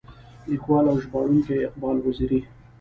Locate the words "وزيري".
2.05-2.39